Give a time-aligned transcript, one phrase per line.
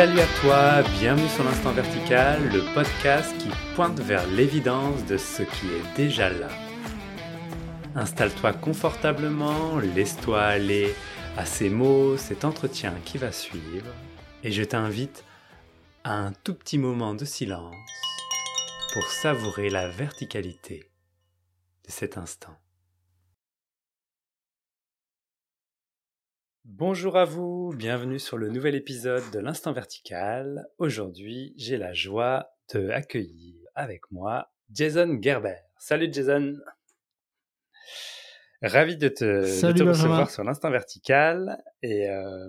[0.00, 5.42] Salut à toi, bienvenue sur l'Instant Vertical, le podcast qui pointe vers l'évidence de ce
[5.42, 6.48] qui est déjà là.
[7.94, 10.94] Installe-toi confortablement, laisse-toi aller
[11.36, 13.92] à ces mots, cet entretien qui va suivre,
[14.42, 15.22] et je t'invite
[16.02, 17.76] à un tout petit moment de silence
[18.94, 20.88] pour savourer la verticalité
[21.86, 22.56] de cet instant.
[26.72, 30.68] Bonjour à vous, bienvenue sur le nouvel épisode de l'Instant Vertical.
[30.78, 35.56] Aujourd'hui, j'ai la joie de accueillir avec moi Jason Gerber.
[35.78, 36.54] Salut Jason
[38.62, 41.60] Ravi de te, recevoir sur l'Instant Vertical.
[41.82, 42.48] Et euh,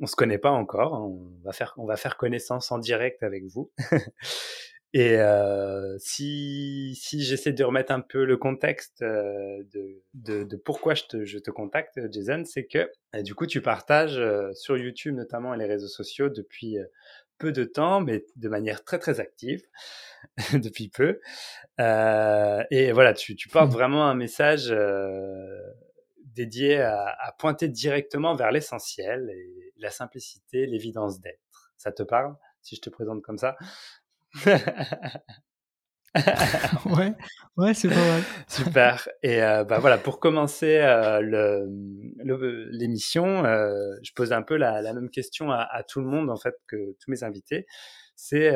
[0.00, 3.44] on se connaît pas encore, on va, faire, on va faire connaissance en direct avec
[3.44, 3.70] vous.
[4.94, 10.56] Et euh, si, si j'essaie de remettre un peu le contexte euh, de, de, de,
[10.56, 14.50] pourquoi je te, je te contacte, Jason, c'est que euh, du coup, tu partages euh,
[14.54, 16.78] sur YouTube notamment et les réseaux sociaux depuis
[17.36, 19.62] peu de temps, mais de manière très très active
[20.54, 21.20] depuis peu.
[21.80, 23.74] Euh, et voilà, tu, tu portes mmh.
[23.74, 24.74] vraiment un message
[26.24, 31.72] dédié à, à, pointer directement vers l'essentiel et la simplicité, l'évidence d'être.
[31.76, 33.56] Ça te parle si je te présente comme ça?
[36.86, 37.12] ouais,
[37.56, 38.22] ouais, c'est pas mal.
[38.48, 39.08] Super.
[39.22, 41.66] Et euh, bah voilà, pour commencer euh,
[42.72, 46.30] l'émission, euh, je pose un peu la, la même question à, à, tout le monde
[46.30, 47.66] en fait que tous mes invités.
[48.16, 48.52] C'est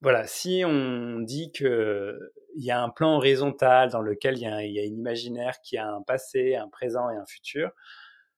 [0.00, 2.18] voilà, si on dit que
[2.56, 5.60] il y a un plan horizontal dans lequel il y, a, y a une imaginaire
[5.62, 7.70] qui a un passé, un présent et un futur,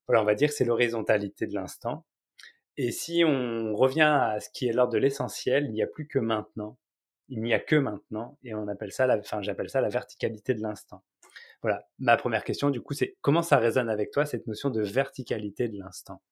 [0.06, 2.04] voilà, on va dire que c'est l'horizontalité de l'instant.
[2.78, 6.06] Et si on revient à ce qui est l'ordre de l'essentiel, il n'y a plus
[6.06, 6.76] que maintenant.
[7.28, 10.54] Il n'y a que maintenant, et on appelle ça, la, enfin, j'appelle ça la verticalité
[10.54, 11.02] de l'instant.
[11.62, 11.84] Voilà.
[11.98, 15.68] Ma première question, du coup, c'est comment ça résonne avec toi cette notion de verticalité
[15.68, 16.22] de l'instant?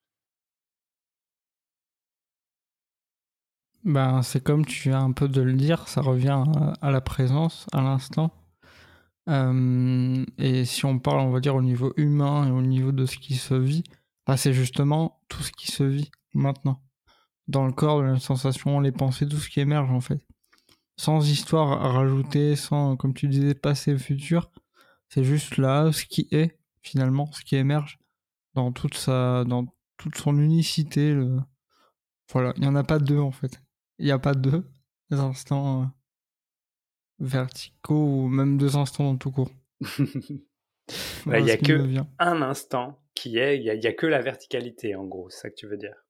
[3.83, 6.45] Ben, c'est comme tu viens un peu de le dire, ça revient
[6.81, 8.31] à la présence, à l'instant.
[9.27, 13.17] Et si on parle, on va dire, au niveau humain et au niveau de ce
[13.19, 13.83] qui se vit,
[14.27, 16.83] ben, c'est justement tout ce qui se vit maintenant.
[17.49, 20.21] Dans le corps, la sensation, les pensées, tout ce qui émerge en fait.
[20.97, 24.51] Sans histoire à rajouter, sans, comme tu disais, passé, futur.
[25.09, 27.99] C'est juste là ce qui est, finalement, ce qui émerge
[28.55, 31.13] dans toute sa, dans toute son unicité.
[31.13, 31.39] Le...
[32.33, 33.61] Voilà, il n'y en a pas deux en fait.
[33.99, 34.65] Il n'y a pas deux
[35.11, 35.87] instants euh,
[37.19, 39.51] verticaux ou même deux instants dans tout court.
[41.27, 44.95] Il n'y a que un instant qui est, il n'y a, a, que la verticalité
[44.95, 46.04] en gros, c'est ça que tu veux dire.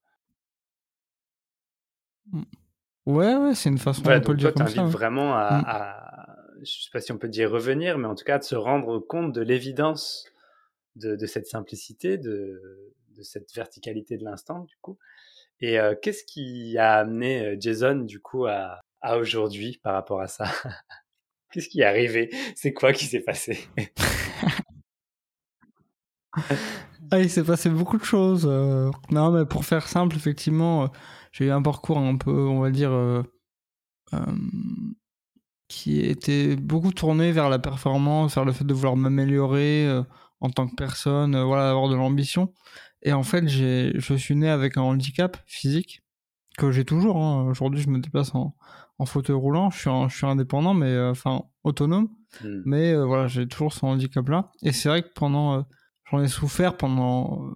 [3.07, 4.85] Ouais, ouais, c'est une façon voilà, de le dire toi, comme ça.
[4.85, 5.65] Vraiment à, mmh.
[5.67, 8.55] à, je sais pas si on peut dire revenir, mais en tout cas de se
[8.55, 10.27] rendre compte de l'évidence
[10.97, 14.99] de, de, cette simplicité, de, de cette verticalité de l'instant, du coup.
[15.61, 20.21] Et euh, qu'est-ce qui a amené euh, Jason, du coup, à, à aujourd'hui par rapport
[20.21, 20.45] à ça?
[21.53, 22.31] Qu'est-ce qui est arrivé?
[22.57, 23.59] C'est quoi qui s'est passé?
[27.11, 28.45] Ah, il s'est passé beaucoup de choses.
[28.45, 28.91] Euh...
[29.11, 30.91] Non, mais pour faire simple, effectivement,
[31.35, 33.25] j'ai eu un parcours un peu, on va dire, euh,
[34.13, 34.19] euh,
[35.67, 40.05] qui était beaucoup tourné vers la performance, vers le fait de vouloir m'améliorer euh,
[40.41, 42.55] en tant que personne, voilà, avoir de l'ambition.
[43.03, 46.05] Et en fait, j'ai, je suis né avec un handicap physique
[46.57, 47.17] que j'ai toujours.
[47.17, 47.49] Hein.
[47.49, 48.55] Aujourd'hui, je me déplace en,
[49.01, 49.71] en fauteuil roulant.
[49.71, 52.11] Je suis, un, je suis indépendant, mais enfin autonome.
[52.45, 52.49] Mmh.
[52.65, 54.53] Mais voilà, j'ai toujours ce handicap-là.
[54.63, 55.67] Et c'est vrai que pendant,
[56.09, 57.51] j'en ai souffert pendant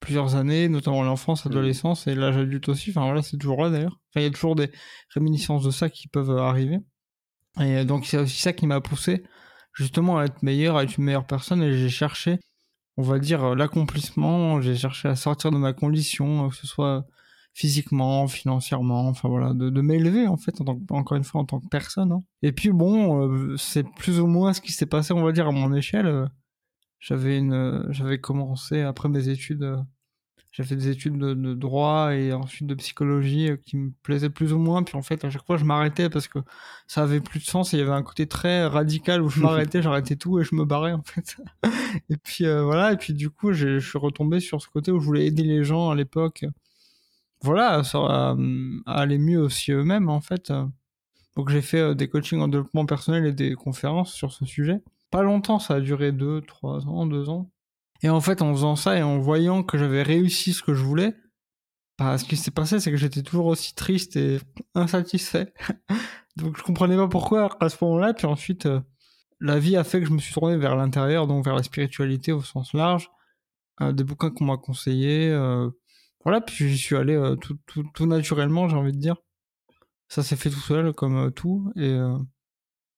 [0.00, 1.48] plusieurs années, notamment l'enfance, mmh.
[1.48, 2.90] l'adolescence et l'âge adulte aussi.
[2.90, 4.00] Enfin voilà, c'est toujours là d'ailleurs.
[4.10, 4.70] Enfin, il y a toujours des
[5.14, 6.78] réminiscences de ça qui peuvent euh, arriver.
[7.58, 9.22] Et euh, donc c'est aussi ça qui m'a poussé
[9.74, 11.62] justement à être meilleur, à être une meilleure personne.
[11.62, 12.38] Et j'ai cherché,
[12.96, 14.60] on va dire, euh, l'accomplissement.
[14.60, 17.04] J'ai cherché à sortir de ma condition, que ce soit
[17.52, 21.40] physiquement, financièrement, enfin voilà, de, de m'élever en fait, en tant que, encore une fois
[21.40, 22.12] en tant que personne.
[22.12, 22.22] Hein.
[22.42, 25.48] Et puis bon, euh, c'est plus ou moins ce qui s'est passé, on va dire,
[25.48, 26.28] à mon échelle
[27.00, 29.76] j'avais une j'avais commencé après mes études euh,
[30.52, 34.30] j'ai fait des études de, de, droit et ensuite de psychologie euh, qui me plaisaient
[34.30, 34.82] plus ou moins.
[34.82, 36.40] Puis en fait à chaque fois je m'arrêtais parce que
[36.88, 39.40] ça avait plus de sens et il y avait un côté très radical où je
[39.42, 41.36] m'arrêtais j'arrêtais tout et je me barrais en fait.
[42.10, 42.92] Et puis euh, voilà.
[42.92, 45.64] Et puis du coup je suis retombé sur ce côté où je voulais aider les
[45.64, 46.44] gens à l'époque
[47.42, 48.34] voilà à,
[48.86, 50.52] à, aller mieux aussi eux-mêmes en fait.
[51.36, 55.22] Donc j'ai fait des coachings en développement personnel et des conférences sur ce sujet pas
[55.22, 57.50] longtemps, ça a duré deux, trois ans, deux ans.
[58.02, 60.82] Et en fait, en faisant ça et en voyant que j'avais réussi ce que je
[60.82, 61.14] voulais,
[61.98, 64.38] bah, ce qui s'est passé, c'est que j'étais toujours aussi triste et
[64.74, 65.52] insatisfait.
[66.36, 68.14] donc je comprenais pas pourquoi à ce moment-là.
[68.14, 68.80] Puis ensuite, euh,
[69.38, 72.32] la vie a fait que je me suis tourné vers l'intérieur, donc vers la spiritualité
[72.32, 73.10] au sens large.
[73.82, 75.68] Euh, des bouquins qu'on m'a conseillés, euh,
[76.24, 77.18] voilà, puis j'y suis allé
[77.94, 79.16] tout, naturellement, j'ai envie de dire.
[80.08, 81.72] Ça s'est fait tout seul, comme tout.
[81.76, 81.98] Et,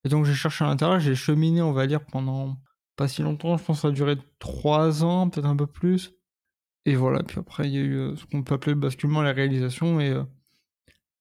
[0.05, 2.57] et donc j'ai cherché à l'intérieur, j'ai cheminé, on va dire, pendant
[2.97, 6.15] pas si longtemps, je pense que ça a duré trois ans, peut-être un peu plus.
[6.85, 9.33] Et voilà, puis après, il y a eu ce qu'on peut appeler le basculement, la
[9.33, 10.01] réalisation.
[10.01, 10.15] Et,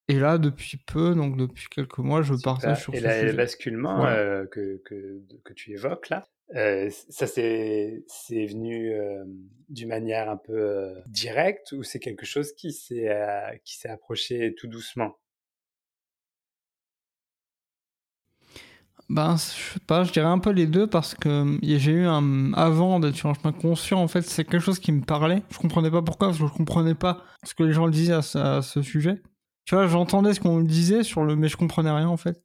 [0.08, 3.26] et là, depuis peu, donc depuis quelques mois, je partais sur et ce Et sujet.
[3.28, 9.24] le basculement euh, que, que, que, tu évoques là, euh, ça c'est venu euh,
[9.70, 13.90] d'une manière un peu euh, directe ou c'est quelque chose qui s'est euh, qui s'est
[13.90, 15.18] approché tout doucement?
[19.12, 22.54] Ben, je sais pas, je dirais un peu les deux parce que j'ai eu un.
[22.54, 25.44] Avant d'être sur un chemin conscient, en fait, c'est quelque chose qui me parlait.
[25.50, 28.62] Je comprenais pas pourquoi, parce que je comprenais pas ce que les gens disaient à
[28.62, 29.22] ce, sujet.
[29.66, 32.42] Tu vois, j'entendais ce qu'on me disait, sur le, mais je comprenais rien, en fait.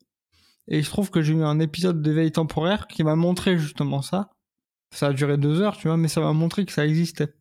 [0.67, 4.31] Et se trouve que j'ai eu un épisode d'éveil temporaire qui m'a montré justement ça.
[4.93, 7.33] Ça a duré deux heures, tu vois, mais ça m'a montré que ça existait.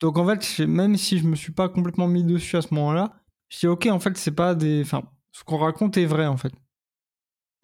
[0.00, 3.12] Donc en fait, même si je me suis pas complètement mis dessus à ce moment-là,
[3.50, 4.80] je dis ok, en fait, c'est pas des.
[4.80, 6.54] Enfin, ce qu'on raconte est vrai, en fait.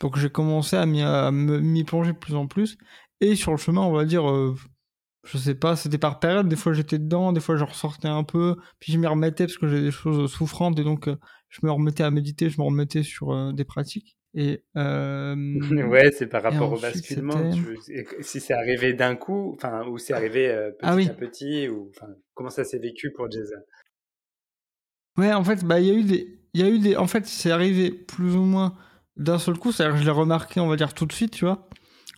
[0.00, 2.78] Donc j'ai commencé à m'y plonger de plus en plus.
[3.20, 4.54] Et sur le chemin, on va dire, euh,
[5.25, 6.48] je sais pas, c'était par période.
[6.48, 9.58] Des fois j'étais dedans, des fois je ressortais un peu, puis je m'y remettais parce
[9.58, 11.16] que j'ai des choses souffrantes et donc euh,
[11.48, 14.19] je me remettais à méditer, je me remettais sur euh, des pratiques.
[14.34, 17.50] Et ouais, c'est par rapport au basculement.
[17.52, 17.78] Tu,
[18.20, 20.48] si c'est arrivé d'un coup, enfin, ou c'est arrivé
[20.78, 21.08] petit ah oui.
[21.08, 23.56] à petit, ou enfin, comment ça s'est vécu pour Jason?
[25.16, 27.06] Ouais, en fait, bah il y a eu des, il y a eu des, en
[27.06, 28.76] fait, c'est arrivé plus ou moins
[29.17, 31.45] d'un seul coup, c'est-à-dire que je l'ai remarqué, on va dire tout de suite, tu
[31.45, 31.69] vois.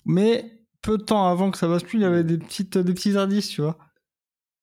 [0.05, 3.17] Mais peu de temps avant que ça bascule, il y avait des petites, des petits
[3.17, 3.79] indices, tu vois.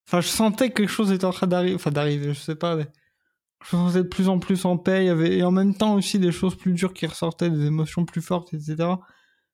[0.08, 2.78] Enfin, je sentais que quelque chose était en train d'arriver, enfin d'arriver, je sais pas,
[2.78, 5.74] je me sentais de plus en plus en paix, il y avait, et en même
[5.74, 8.76] temps aussi des choses plus dures qui ressortaient, des émotions plus fortes, etc.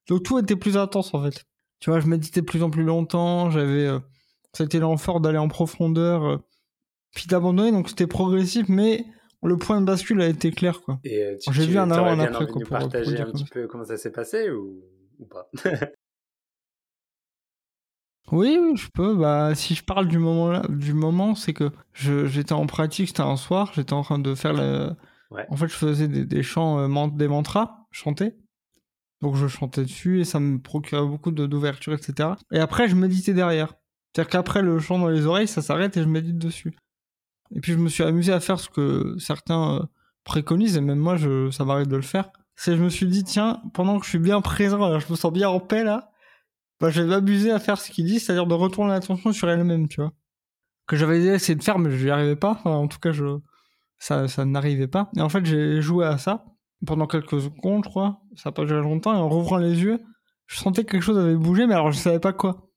[0.08, 1.44] Donc tout était plus intense, en fait.
[1.80, 4.00] Tu vois, je méditais de plus en plus longtemps, j'avais, euh,
[4.74, 6.38] l'enfort d'aller en profondeur, euh,
[7.14, 9.06] puis d'abandonner, donc c'était progressif, mais
[9.42, 11.00] le point de bascule a été clair quoi.
[11.04, 12.60] Et euh, j'ai vu un avant un après quoi.
[12.60, 14.84] Pour partager un petit peu comment ça s'est passé ou,
[15.18, 15.50] ou pas?
[18.30, 19.14] Oui, oui, je peux.
[19.14, 23.20] Bah, si je parle du moment là, du moment, c'est que j'étais en pratique, c'était
[23.20, 24.90] un soir, j'étais en train de faire le.
[25.30, 25.44] Ouais.
[25.50, 28.34] En fait, je faisais des, des chants, euh, des mantras, chanter.
[29.22, 32.30] Donc je chantais dessus et ça me procurait beaucoup d'ouverture, etc.
[32.52, 33.74] Et après, je méditais derrière.
[34.12, 36.74] C'est-à-dire qu'après le chant dans les oreilles, ça s'arrête et je médite dessus.
[37.54, 39.82] Et puis je me suis amusé à faire ce que certains euh,
[40.24, 42.30] préconisent, et même moi, je, ça m'arrive de le faire.
[42.54, 45.16] C'est je me suis dit, tiens, pendant que je suis bien présent, là, je me
[45.16, 46.10] sens bien en paix là,
[46.80, 49.88] bah, je vais m'amuser à faire ce qu'il dit, c'est-à-dire de retourner l'attention sur elle-même,
[49.88, 50.12] tu vois.
[50.86, 52.50] Que j'avais essayé de faire, mais je n'y arrivais pas.
[52.50, 53.38] Enfin, en tout cas, je,
[53.98, 55.08] ça, ça n'arrivait pas.
[55.16, 56.44] Et en fait, j'ai joué à ça
[56.84, 58.20] pendant quelques secondes, je crois.
[58.34, 59.14] Ça n'a pas duré longtemps.
[59.14, 60.00] Et en rouvrant les yeux,
[60.46, 62.68] je sentais que quelque chose avait bougé, mais alors je savais pas quoi.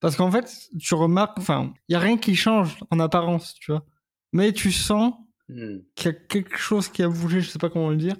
[0.00, 0.48] Parce qu'en fait,
[0.80, 3.84] tu remarques, enfin, il y a rien qui change en apparence, tu vois
[4.32, 5.14] mais tu sens
[5.48, 5.78] hmm.
[5.94, 8.16] qu'il y a quelque chose qui a bougé, je sais pas comment le dire.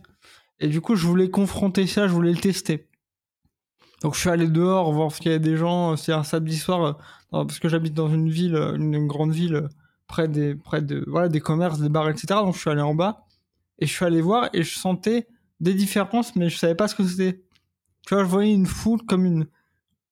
[0.61, 2.89] Et du coup, je voulais confronter ça, je voulais le tester.
[4.03, 5.97] Donc je suis allé dehors voir s'il y avait des gens.
[5.97, 6.85] C'est un samedi soir
[7.33, 9.69] euh, parce que j'habite dans une ville, une, grande ville
[10.07, 12.27] près des, près de, voilà, des commerces, des bars, etc.
[12.45, 13.25] Donc je suis allé en bas
[13.79, 15.29] et je suis allé voir et je sentais
[15.61, 17.43] des différences, mais je savais pas ce que c'était.
[18.07, 19.47] Tu vois, je voyais une foule comme une,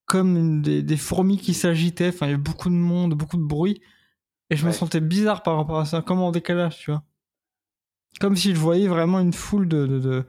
[0.07, 2.09] comme une, des, des fourmis qui s'agitaient.
[2.09, 3.81] Enfin, il y avait beaucoup de monde, beaucoup de bruit.
[4.51, 7.03] Et je me sentais bizarre par rapport à ça, comme en décalage, tu vois.
[8.21, 10.27] Comme si je voyais vraiment une foule de, de, de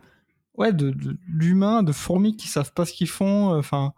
[0.55, 0.93] ouais, de,
[1.27, 3.93] d'humains, de, fourmis qui savent pas ce qu'ils font, euh, enfin,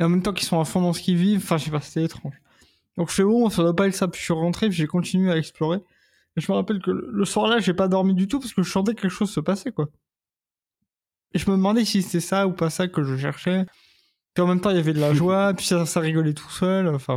[0.00, 1.70] et en même temps qu'ils sont à fond dans ce qu'ils vivent, enfin, je sais
[1.70, 2.34] pas, c'était étrange.
[2.96, 4.86] Donc je fais bon, ça doit pas être ça, puis je suis rentré, puis j'ai
[4.86, 5.78] continué à explorer.
[6.36, 8.70] Et je me rappelle que le soir-là, j'ai pas dormi du tout parce que je
[8.70, 9.88] sentais que quelque chose se passait, quoi.
[11.32, 13.66] Et je me demandais si c'était ça ou pas ça que je cherchais.
[14.34, 16.50] Puis en même temps, il y avait de la joie, puis ça, ça rigolait tout
[16.50, 17.16] seul, enfin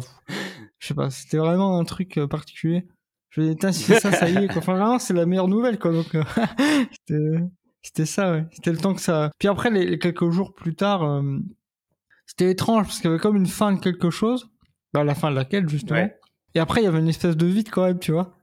[0.84, 2.86] je sais pas, c'était vraiment un truc euh, particulier.
[3.30, 4.58] Je me disais, si c'est ça, ça y est, quoi.
[4.58, 5.94] Enfin, vraiment, c'est la meilleure nouvelle, quoi.
[5.94, 6.24] Donc, euh,
[7.82, 8.46] c'était ça, ouais.
[8.52, 9.32] C'était le temps que ça.
[9.40, 11.40] Puis après, les, quelques jours plus tard, euh,
[12.26, 14.50] c'était étrange parce qu'il y avait comme une fin de quelque chose,
[14.94, 16.10] bah, la fin de laquelle, justement.
[16.54, 18.34] Et après, il y avait une espèce de vide quand même, tu vois.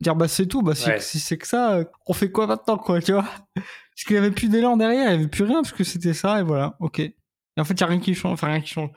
[0.00, 3.02] Dire, bah, c'est tout, bah, si, si c'est que ça, on fait quoi maintenant, quoi,
[3.02, 3.26] tu vois?
[3.54, 6.14] Parce qu'il y avait plus d'élan derrière, il y avait plus rien, parce que c'était
[6.14, 7.00] ça, et voilà, ok.
[7.00, 7.14] Et
[7.58, 8.90] en fait, il y a rien qui change, enfin, rien qui change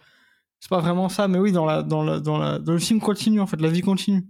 [0.60, 3.00] c'est pas vraiment ça, mais oui, dans la, dans la, dans la, dans le film
[3.00, 4.28] continue, en fait, la vie continue.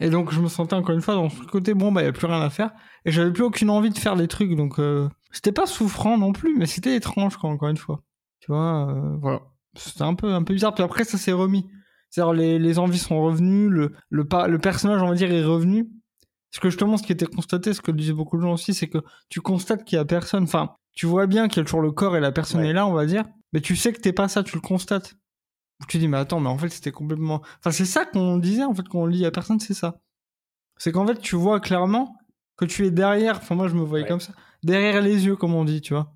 [0.00, 2.12] Et donc, je me sentais encore une fois dans ce côté, bon, bah, y a
[2.12, 2.72] plus rien à faire.
[3.04, 6.32] Et j'avais plus aucune envie de faire des trucs, donc, euh, c'était pas souffrant non
[6.32, 8.02] plus, mais c'était étrange, quoi, encore une fois.
[8.40, 9.40] Tu vois, euh, voilà.
[9.76, 10.74] C'était un peu, un peu bizarre.
[10.74, 11.66] Puis après, ça s'est remis.
[12.10, 15.88] C'est-à-dire, les, les envies sont revenues, le, le, le personnage, on va dire, est revenu.
[16.52, 18.88] Parce que justement, ce qui était constaté, ce que disaient beaucoup de gens aussi, c'est
[18.88, 20.44] que tu constates qu'il y a personne.
[20.44, 22.86] Enfin, tu vois bien qu'il y a toujours le corps et la personne est là,
[22.86, 23.24] on va dire.
[23.52, 25.16] Mais tu sais que t'es pas ça, tu le constates
[25.86, 28.74] tu dis mais attends mais en fait c'était complètement enfin c'est ça qu'on disait en
[28.74, 30.00] fait qu'on lit à personne c'est ça
[30.76, 32.16] C'est qu'en fait, tu vois clairement
[32.56, 33.38] que tu es derrière.
[33.38, 34.32] Enfin, moi, je me voyais comme ça.
[34.62, 36.14] Derrière les yeux, comme on dit, tu vois.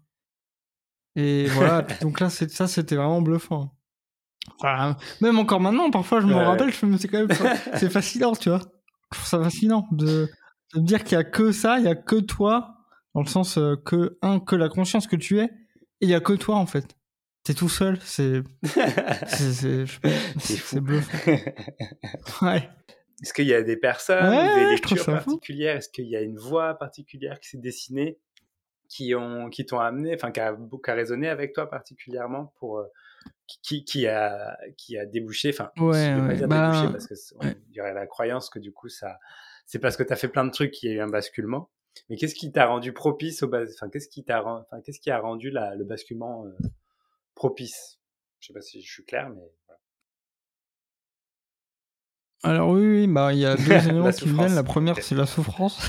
[1.16, 1.82] Et voilà.
[2.00, 3.74] donc là, ça, c'était vraiment bluffant.
[4.58, 7.28] Enfin, même encore maintenant, parfois, je me rappelle, je me c'est quand même,
[7.74, 8.60] c'est fascinant, tu vois.
[9.12, 10.28] Je trouve ça fascinant de,
[10.74, 12.76] de me dire qu'il y a que ça, il y a que toi,
[13.14, 16.14] dans le sens euh, que, un, que la conscience que tu es, et il y
[16.14, 16.96] a que toi, en fait.
[17.48, 18.42] T'es tout seul, c'est,
[19.26, 19.86] c'est,
[20.38, 21.32] c'est bluffant.
[22.42, 22.68] ouais.
[23.22, 25.76] Est-ce qu'il y a des personnes, des lectures particulières?
[25.76, 28.18] Est-ce qu'il y a une voix particulière qui s'est dessinée,
[28.90, 32.80] qui ont, qui t'ont amené, enfin, qui a, qui a résonné avec toi particulièrement pour,
[32.80, 32.84] euh,
[33.62, 37.14] qui, qui a, qui a débouché, enfin, ouais, pas dire bah, débouché parce que
[37.70, 39.18] il y aurait la croyance que du coup ça,
[39.64, 41.70] c'est parce que tu as fait plein de trucs qu'il y a eu un basculement.
[42.10, 45.10] Mais qu'est-ce qui t'a rendu propice au bas, enfin, qu'est-ce qui t'a, enfin, qu'est-ce qui
[45.10, 46.50] a rendu la, le basculement euh,
[47.38, 48.00] propice
[48.40, 49.42] Je sais pas si je suis clair, mais
[52.44, 54.54] alors oui, oui, bah il y a deux éléments qui viennent.
[54.54, 55.80] La première, c'est la souffrance.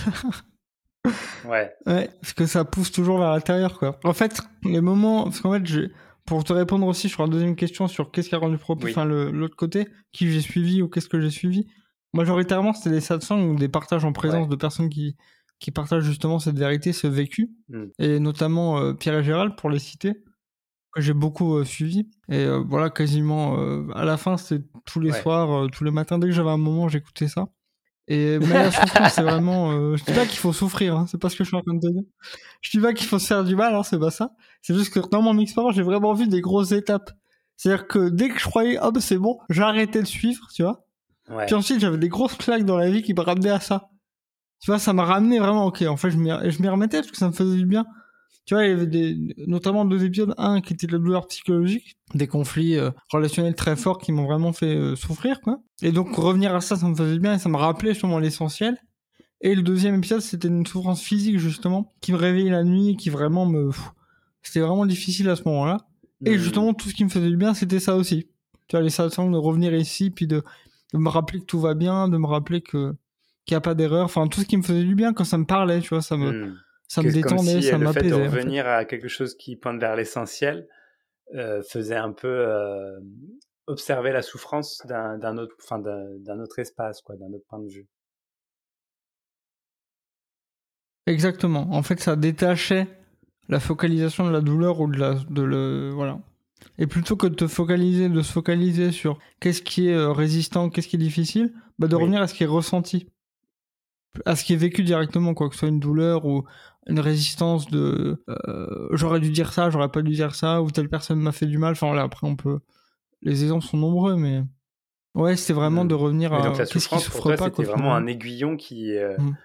[1.46, 1.72] ouais.
[1.86, 4.00] Ouais, parce que ça pousse toujours vers l'intérieur, quoi.
[4.03, 5.91] En fait, les moments, parce qu'en fait,
[6.25, 9.06] pour te répondre aussi sur la deuxième question sur qu'est-ce qui a rendu propre, enfin
[9.06, 11.68] l'autre côté, qui j'ai suivi ou qu'est-ce que j'ai suivi.
[12.13, 15.15] Majoritairement, c'était des satsangs ou des partages en présence de personnes qui
[15.60, 17.88] qui partagent justement cette vérité, ce vécu, hmm.
[18.00, 20.24] et notamment euh, Pierre et Gérald pour les citer
[20.93, 22.08] que j'ai beaucoup euh, suivi.
[22.29, 26.19] Et euh, voilà, quasiment euh, à la fin, c'est tous les soirs, tous les matins,
[26.19, 27.48] dès que j'avais un moment, j'écoutais ça.
[28.08, 29.96] Et mais la souffrance, c'est vraiment.
[29.96, 31.75] je dis pas qu'il faut souffrir, hein, c'est pas ce que je suis en train
[31.75, 32.03] de te dire.
[32.62, 34.31] Je dis pas qu'il faut se faire du mal, hein, c'est pas ça.
[34.62, 37.12] C'est juste que dans mon expérience, j'ai vraiment vu des grosses étapes.
[37.55, 40.86] C'est-à-dire que dès que je croyais, oh, c'est bon, j'arrêtais de suivre, tu vois.
[41.46, 43.89] Puis ensuite, j'avais des grosses claques dans la vie qui me ramenaient à ça.
[44.60, 47.27] Tu vois, ça m'a ramené vraiment, ok, en fait, je m'y remettais parce que ça
[47.27, 47.86] me faisait du bien
[48.50, 49.15] tu vois, il y avait des,
[49.46, 53.75] notamment deux épisodes, un qui était de la douleur psychologique, des conflits euh, relationnels très
[53.75, 55.62] forts qui m'ont vraiment fait euh, souffrir, quoi.
[55.84, 58.75] Et donc revenir à ça, ça me faisait bien et ça me rappelait justement l'essentiel.
[59.41, 63.12] Et le deuxième épisode, c'était une souffrance physique justement, qui me réveillait la nuit, qui
[63.12, 63.70] vraiment me,
[64.41, 65.86] c'était vraiment difficile à ce moment-là.
[66.25, 66.39] Et mmh.
[66.39, 68.29] justement, tout ce qui me faisait du bien, c'était ça aussi.
[68.68, 70.41] Tu vois, les sensations de revenir ici, puis de,
[70.91, 72.96] de me rappeler que tout va bien, de me rappeler que
[73.46, 74.06] qu'il n'y a pas d'erreur.
[74.06, 76.18] Enfin, tout ce qui me faisait du bien quand ça me parlait, tu vois, ça
[76.18, 76.56] me, mmh
[76.89, 78.10] ça me détendait, ça m'apaisait.
[78.10, 80.67] Le fait de revenir à quelque chose qui pointe vers l'essentiel
[81.36, 83.00] euh, faisait un peu euh,
[83.67, 87.88] observer la souffrance d'un autre, enfin d'un autre espace, quoi, d'un autre point de vue.
[91.05, 91.67] Exactement.
[91.72, 92.88] En fait, ça détachait
[93.50, 96.19] la focalisation de la douleur ou de la, de le, voilà.
[96.79, 100.69] Et plutôt que de te focaliser, de se focaliser sur qu'est-ce qui est euh, résistant,
[100.69, 103.10] qu'est-ce qui est difficile, bah de revenir à ce qui est ressenti
[104.25, 106.44] à ce qui est vécu directement, quoi que ce soit une douleur ou
[106.88, 110.89] une résistance de euh, j'aurais dû dire ça, j'aurais pas dû dire ça, ou telle
[110.89, 111.74] personne m'a fait du mal.
[111.74, 112.60] Enfin là, après on peut.
[113.22, 114.44] Les exemples sont nombreux, mais
[115.13, 116.42] ouais, c'était vraiment de revenir à.
[116.42, 117.46] Donc la souffrance qui souffre pas.
[117.46, 118.96] C'était vraiment un aiguillon qui.
[118.96, 119.38] Euh, mmh.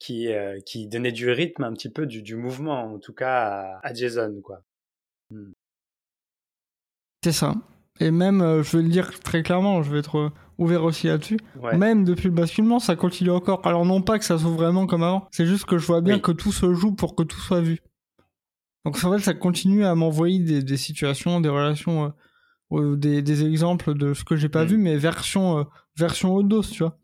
[0.00, 3.80] Qui, euh, qui donnait du rythme un petit peu du, du mouvement en tout cas
[3.82, 4.62] à, Jason quoi.
[5.30, 5.50] Mmh.
[7.24, 7.56] C'est ça.
[8.00, 11.38] Et même, je vais le dire très clairement, je vais être ouvert aussi là-dessus.
[11.74, 13.60] Même depuis le basculement, ça continue encore.
[13.64, 16.18] Alors non pas que ça soit vraiment comme avant, c'est juste que je vois bien
[16.18, 17.80] que tout se joue pour que tout soit vu.
[18.84, 22.12] Donc en fait, ça continue à m'envoyer des, des, situations, des relations,
[22.72, 24.68] euh, des, des, exemples de ce que j'ai pas mm.
[24.68, 25.64] vu, mais version euh,
[25.96, 26.96] version haute dose, tu vois.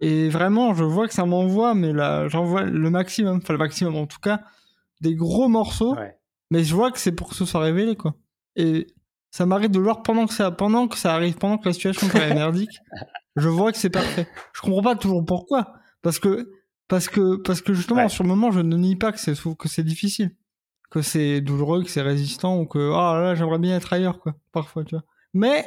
[0.00, 3.96] Et vraiment, je vois que ça m'envoie, mais là, j'envoie le maximum, enfin le maximum
[3.96, 4.42] en tout cas,
[5.00, 5.96] des gros morceaux.
[6.52, 8.14] Mais je vois que c'est pour que ce soit révélé, quoi.
[8.56, 8.88] Et
[9.30, 12.08] ça m'arrive de voir pendant que ça, pendant que ça arrive, pendant que la situation
[12.08, 12.80] est merdique,
[13.36, 14.28] je vois que c'est parfait.
[14.52, 15.72] Je comprends pas toujours pourquoi.
[16.02, 16.50] Parce que,
[16.88, 19.68] parce que, parce que justement, sur le moment, je ne nie pas que c'est, que
[19.68, 20.34] c'est difficile.
[20.90, 24.34] Que c'est douloureux, que c'est résistant, ou que, ah là, j'aimerais bien être ailleurs, quoi.
[24.50, 25.04] Parfois, tu vois.
[25.32, 25.64] Mais,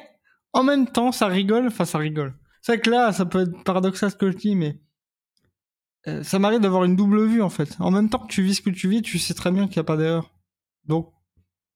[0.51, 2.35] en même temps, ça rigole, enfin, ça rigole.
[2.61, 4.81] C'est vrai que là, ça peut être paradoxal ce que je dis, mais,
[6.07, 7.77] euh, ça m'arrive d'avoir une double vue, en fait.
[7.79, 9.77] En même temps que tu vis ce que tu vis, tu sais très bien qu'il
[9.77, 10.29] n'y a pas d'erreur.
[10.85, 11.13] Donc,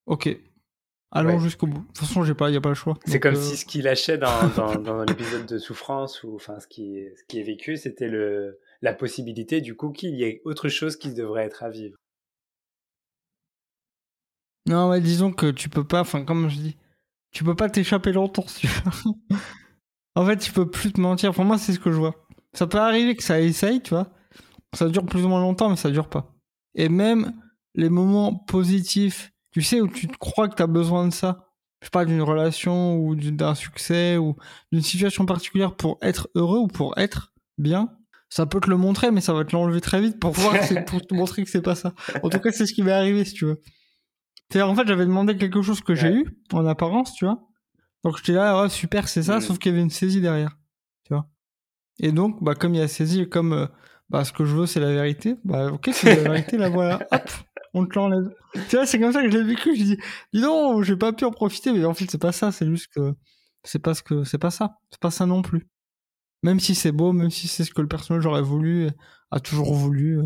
[0.05, 0.37] ok,
[1.11, 1.79] Allons jusqu'au bout.
[1.79, 2.97] De toute façon, j'ai pas, y a pas le choix.
[3.05, 6.59] C'est comme euh, si ce qu'il lâchait dans, dans, dans l'épisode de souffrance ou enfin
[6.59, 10.41] ce qui, ce qui est vécu, c'était le la possibilité du coup qu'il y ait
[10.45, 11.95] autre chose qui devrait être à vivre.
[14.67, 16.77] Non, mais disons que tu peux pas, enfin comme je dis,
[17.31, 18.45] tu peux pas t'échapper longtemps.
[20.15, 21.33] en fait, tu peux plus te mentir.
[21.33, 22.27] Pour moi, c'est ce que je vois.
[22.53, 24.11] Ça peut arriver que ça essaye, tu vois.
[24.73, 26.35] Ça dure plus ou moins longtemps, mais ça dure pas.
[26.75, 27.33] Et même
[27.75, 31.47] les moments positifs tu sais, où tu crois que tu as besoin de ça.
[31.83, 34.35] Je parle d'une relation ou d'un succès ou
[34.71, 37.91] d'une situation particulière pour être heureux ou pour être bien.
[38.29, 40.53] Ça peut te le montrer, mais ça va te l'enlever très vite pour voir,
[40.85, 41.93] pour te montrer que c'est pas ça.
[42.21, 43.59] En tout cas, c'est ce qui m'est arrivé, si tu veux.
[44.51, 47.39] cest en fait, j'avais demandé quelque chose que j'ai eu, en apparence, tu vois.
[48.03, 50.55] Donc, j'étais là, super, c'est ça, sauf qu'il y avait une saisie derrière.
[51.03, 51.27] Tu vois.
[51.97, 53.65] Et donc, bah, comme il a saisi, comme euh,
[54.11, 56.99] bah, ce que je veux, c'est la vérité, bah, ok, c'est la vérité, la voilà,
[57.11, 57.27] hop,
[57.77, 58.33] on te l'enlève.
[58.69, 59.75] Tu vois, c'est comme ça que je l'ai vécu.
[59.75, 59.97] Je dis,
[60.33, 62.87] dis non, j'ai pas pu en profiter, mais en fait, c'est pas ça, c'est juste
[62.93, 63.13] que
[63.63, 65.67] c'est pas ce que, c'est pas ça, c'est pas ça non plus.
[66.43, 68.89] Même si c'est beau, même si c'est ce que le personnage aurait voulu,
[69.31, 70.19] a toujours voulu,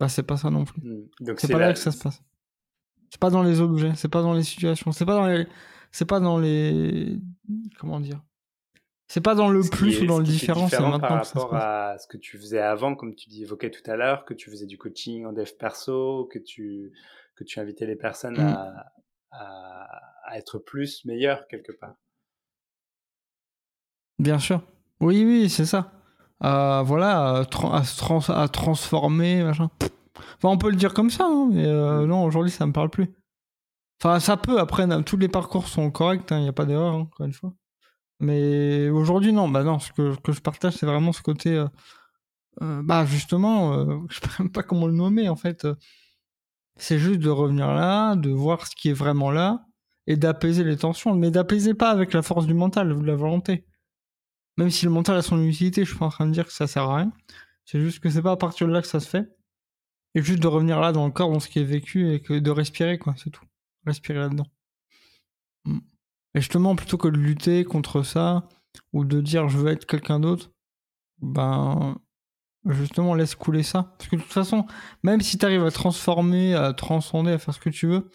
[0.00, 0.80] bah, c'est pas ça non plus.
[0.82, 1.34] Hmm.
[1.36, 2.22] C'est pas là que ça se passe.
[3.10, 5.46] C'est pas dans les objets, c'est pas dans les situations, c'est pas dans les,
[5.92, 7.18] c'est pas dans les,
[7.78, 8.22] comment dire,
[9.08, 12.06] c'est pas dans le plus ou dans le différent, c'est maintenant par rapport à ce
[12.06, 15.24] que tu faisais avant, comme tu évoquais tout à l'heure, que tu faisais du coaching
[15.24, 16.92] en dev perso, que tu
[17.34, 18.56] que tu invitais les personnes mmh.
[18.56, 18.92] à,
[20.26, 21.94] à, être plus meilleurs quelque part.
[24.18, 24.60] Bien sûr.
[25.00, 25.92] Oui, oui, c'est ça.
[26.44, 29.70] Euh, voilà, à, à, transformer, machin.
[30.36, 32.06] Enfin, on peut le dire comme ça, hein, mais euh, mmh.
[32.06, 33.08] non, aujourd'hui, ça me parle plus.
[34.02, 36.94] Enfin, ça peut, après, tous les parcours sont corrects, il hein, n'y a pas d'erreur,
[36.94, 37.54] hein, encore une fois.
[38.20, 41.54] Mais aujourd'hui, non, bah non, ce que, que je partage, c'est vraiment ce côté.
[41.54, 41.68] Euh,
[42.62, 45.66] euh bah, justement, euh, je sais même pas comment le nommer, en fait.
[46.76, 49.66] c'est juste de revenir là, de voir ce qui est vraiment là,
[50.06, 51.14] et d'apaiser les tensions.
[51.14, 53.66] Mais d'apaiser pas avec la force du mental, de la volonté.
[54.58, 56.52] Même si le mental a son utilité, je suis pas en train de dire que
[56.52, 57.12] ça sert à rien.
[57.64, 59.28] C'est juste que c'est pas à partir de là que ça se fait.
[60.14, 62.34] Et juste de revenir là dans le corps, dans ce qui est vécu, et que
[62.34, 63.44] de respirer, quoi, c'est tout.
[63.86, 64.46] Respirer là-dedans.
[65.64, 65.78] Mm.
[66.38, 68.46] Et justement, plutôt que de lutter contre ça,
[68.92, 70.52] ou de dire je veux être quelqu'un d'autre,
[71.20, 71.98] ben
[72.64, 73.92] justement laisse couler ça.
[73.98, 74.64] Parce que de toute façon,
[75.02, 78.08] même si tu arrives à transformer, à transcender, à faire ce que tu veux,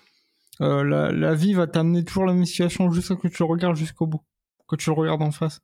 [0.61, 4.07] euh, la, vie va t'amener toujours la même situation jusqu'à que tu le regardes jusqu'au
[4.07, 4.21] bout,
[4.69, 5.59] que tu le regardes en face.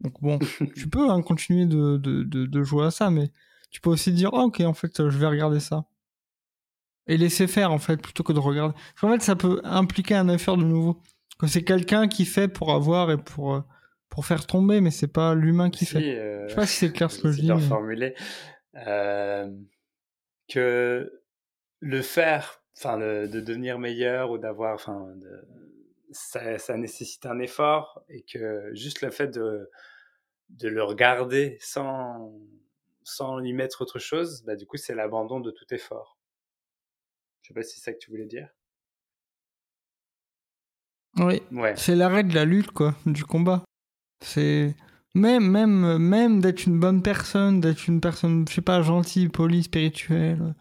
[0.00, 0.40] Donc bon,
[0.74, 3.30] tu peux hein, continuer de, de, de, jouer à ça, mais
[3.70, 5.84] tu peux aussi dire, oh, ok, en fait, je vais regarder ça.
[7.06, 8.74] Et laisser faire, en fait, plutôt que de regarder.
[9.00, 11.00] En fait, ça peut impliquer un effort de nouveau
[11.38, 13.60] que c'est quelqu'un qui fait pour avoir et pour euh,
[14.08, 16.18] pour faire tomber, mais c'est pas l'humain qui fait.
[16.18, 17.52] Euh, je sais pas si c'est clair ce que je dis.
[17.52, 17.60] Mais...
[17.60, 18.14] formuler
[18.74, 19.50] euh,
[20.48, 21.22] que
[21.80, 25.08] le faire, enfin de devenir meilleur ou d'avoir, enfin
[26.10, 29.70] ça, ça, nécessite un effort et que juste le fait de
[30.50, 32.38] de le regarder sans
[33.04, 36.18] sans y mettre autre chose, bah du coup c'est l'abandon de tout effort.
[37.40, 38.48] Je sais pas si c'est ça que tu voulais dire.
[41.18, 41.42] Oui.
[41.76, 43.62] C'est l'arrêt de la lutte, quoi, du combat.
[44.20, 44.74] C'est
[45.14, 49.64] même, même, même d'être une bonne personne, d'être une personne, je sais pas, gentille, polie,
[49.64, 50.54] spirituelle,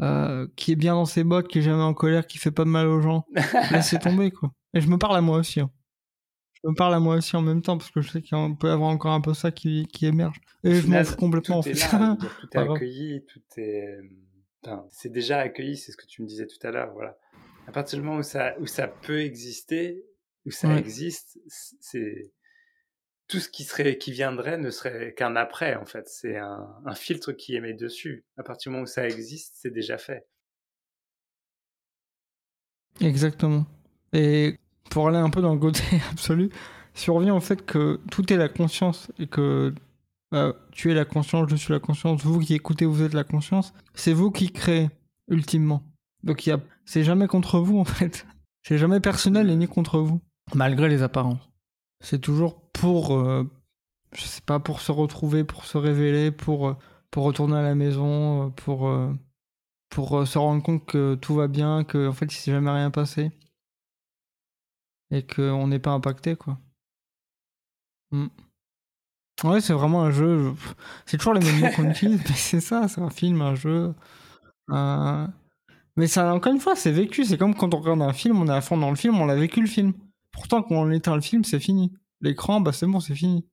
[0.00, 2.64] euh, qui est bien dans ses bottes, qui est jamais en colère, qui fait pas
[2.64, 3.24] de mal aux gens.
[3.70, 4.50] Laissez tomber, quoi.
[4.74, 5.60] Et je me parle à moi aussi.
[5.60, 5.70] Hein.
[6.62, 8.68] Je me parle à moi aussi en même temps parce que je sais qu'il peut
[8.68, 10.40] y avoir encore un peu ça qui, qui émerge.
[10.64, 11.62] Et je m'en fous complètement.
[11.62, 14.00] Tout est, là, tout est accueilli, tout est.
[14.90, 17.16] c'est déjà accueilli, c'est ce que tu me disais tout à l'heure, voilà
[17.66, 20.04] à partir du moment où ça, où ça peut exister,
[20.44, 21.38] où ça existe,
[21.80, 22.32] c'est
[23.28, 26.08] tout ce qui serait, qui viendrait ne serait qu'un après en fait.
[26.08, 28.24] C'est un, un, filtre qui émet dessus.
[28.36, 30.26] À partir du moment où ça existe, c'est déjà fait.
[33.00, 33.66] Exactement.
[34.12, 34.58] Et
[34.90, 36.50] pour aller un peu dans le côté absolu,
[36.94, 39.74] survient au fait que tout est la conscience et que
[40.30, 43.24] bah, tu es la conscience, je suis la conscience, vous qui écoutez, vous êtes la
[43.24, 43.74] conscience.
[43.94, 44.88] C'est vous qui créez
[45.28, 45.82] ultimement.
[46.22, 48.26] Donc il y a c'est jamais contre vous en fait.
[48.62, 50.20] C'est jamais personnel et ni contre vous,
[50.54, 51.50] malgré les apparences.
[52.00, 53.44] C'est toujours pour, euh,
[54.12, 56.76] je sais pas, pour se retrouver, pour se révéler, pour, euh,
[57.10, 58.90] pour retourner à la maison, euh, pour,
[59.90, 62.90] pour se rendre compte que tout va bien, que en fait il s'est jamais rien
[62.90, 63.30] passé
[65.10, 66.58] et qu'on n'est pas impacté quoi.
[68.10, 68.26] Mm.
[69.44, 70.54] Ouais, c'est vraiment un jeu.
[71.04, 73.94] C'est toujours les mêmes mots qu'on utilise, mais c'est ça, c'est un film, un jeu.
[74.68, 75.32] Un
[75.96, 77.24] mais ça, encore une fois, c'est vécu.
[77.24, 79.28] C'est comme quand on regarde un film, on est à fond dans le film, on
[79.28, 79.94] a vécu le film.
[80.30, 81.92] Pourtant, quand on éteint le film, c'est fini.
[82.20, 83.46] L'écran, bah c'est bon, c'est fini.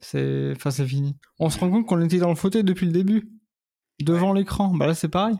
[0.00, 1.16] C'est, enfin, c'est fini.
[1.38, 3.30] On se rend compte qu'on était dans le fauteuil depuis le début,
[4.00, 4.72] devant l'écran.
[4.74, 5.36] Bah là, c'est pareil.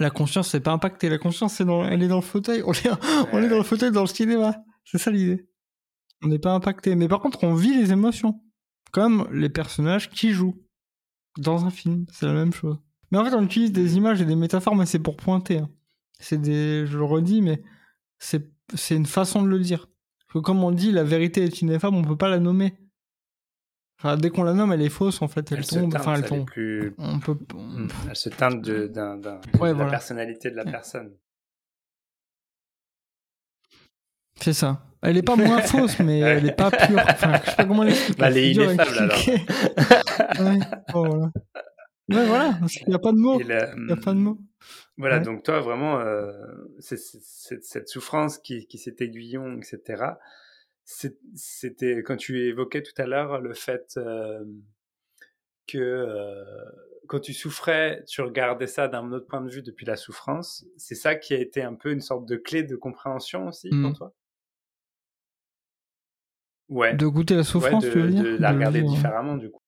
[0.00, 1.08] La conscience, c'est pas impacté.
[1.08, 1.84] La conscience, c'est dans...
[1.84, 2.62] elle est dans le fauteuil.
[2.66, 2.88] On est,
[3.32, 4.56] on est dans le fauteuil dans le cinéma.
[4.84, 5.48] C'est ça l'idée.
[6.22, 6.96] On n'est pas impacté.
[6.96, 8.40] Mais par contre, on vit les émotions.
[8.92, 10.60] Comme les personnages qui jouent
[11.38, 12.06] dans un film.
[12.10, 12.78] C'est la même chose.
[13.10, 15.58] Mais en fait, on utilise des images et des métaphores, mais c'est pour pointer.
[15.58, 15.70] Hein.
[16.18, 17.62] C'est des, je le redis, mais
[18.18, 19.88] c'est, c'est une façon de le dire.
[20.26, 22.74] Parce que comme on dit, la vérité est ineffable, on peut pas la nommer.
[23.98, 25.94] Enfin, dès qu'on la nomme, elle est fausse, en fait, elle, tombe.
[25.96, 26.44] enfin, elle, tombe.
[26.44, 26.94] Plus...
[26.98, 27.36] On peut...
[27.54, 31.14] Hmm, elle se teinte de, d'un, d'un, la personnalité de la personne.
[34.40, 34.82] C'est ça.
[35.00, 37.02] Elle est pas moins fausse, mais elle est pas pure.
[37.08, 38.20] Enfin, je sais pas comment l'expliquer.
[38.20, 39.28] Bah, elle est ineffable, alors.
[40.40, 40.58] ouais,
[40.92, 41.32] bon, voilà.
[42.08, 43.40] Ouais, voilà, parce qu'il n'y a pas de mots.
[43.40, 44.38] Il n'y a pas de mots.
[44.96, 46.32] Voilà, donc toi, vraiment, euh,
[46.78, 50.04] c'est, cette souffrance qui, qui cet aiguillon, etc.,
[50.84, 53.98] c'était quand tu évoquais tout à l'heure le fait
[55.66, 56.44] que
[57.06, 60.66] quand tu souffrais, tu regardais ça d'un autre point de vue depuis la souffrance.
[60.76, 63.90] C'est ça qui a été un peu une sorte de clé de compréhension aussi pour
[63.90, 63.94] mmh.
[63.94, 64.14] toi?
[66.68, 66.94] Ouais.
[66.94, 68.22] De goûter la souffrance, tu veux dire?
[68.22, 69.62] De la regarder différemment, du coup.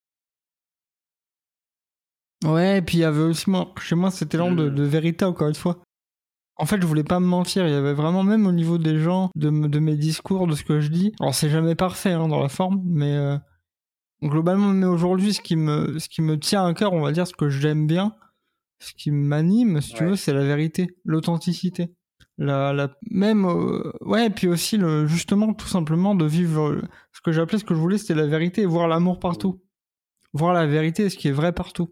[2.45, 4.75] Ouais, et puis il y avait aussi, moi, chez moi, cet élan de, mmh.
[4.75, 5.79] de, vérité, encore une fois.
[6.57, 7.67] En fait, je voulais pas me mentir.
[7.67, 10.65] Il y avait vraiment, même au niveau des gens, de, de mes discours, de ce
[10.65, 11.13] que je dis.
[11.21, 13.37] Alors, c'est jamais parfait hein, dans la forme, mais euh,
[14.23, 17.27] globalement, mais aujourd'hui, ce qui me, ce qui me tient à cœur, on va dire,
[17.27, 18.15] ce que j'aime bien,
[18.79, 21.93] ce qui m'anime, si tu veux, c'est la vérité, l'authenticité.
[22.41, 26.81] La, la, même, euh, ouais, et puis aussi, le, justement, tout simplement, de vivre
[27.13, 29.61] ce que j'appelais, ce que je voulais, c'était la vérité, voir l'amour partout.
[30.35, 31.89] Voir la vérité, ce qui est vrai partout.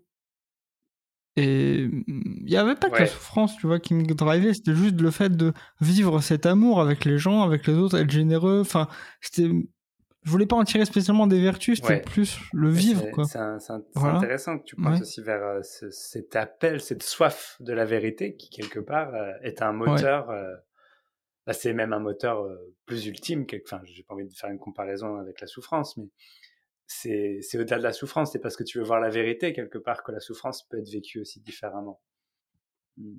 [1.37, 4.99] Et il n'y avait pas que la souffrance, tu vois, qui me drivait, c'était juste
[4.99, 8.61] le fait de vivre cet amour avec les gens, avec les autres, être généreux.
[8.61, 8.89] Enfin,
[9.21, 9.51] c'était.
[10.23, 13.25] Je voulais pas en tirer spécialement des vertus, c'était plus le vivre, quoi.
[13.27, 18.35] C'est intéressant que tu penses aussi vers euh, cet appel, cette soif de la vérité
[18.35, 20.31] qui, quelque part, euh, est un moteur.
[20.31, 20.53] Euh,
[21.47, 22.45] bah, c'est même un moteur
[22.87, 23.47] plus ultime.
[23.65, 26.09] Enfin, j'ai pas envie de faire une comparaison avec la souffrance, mais
[26.87, 30.03] c'est au-delà de la souffrance, c'est parce que tu veux voir la vérité quelque part
[30.03, 32.01] que la souffrance peut être vécue aussi différemment.
[32.97, 33.17] Mmh.